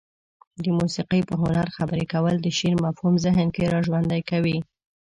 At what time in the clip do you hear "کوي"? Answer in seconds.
4.29-4.57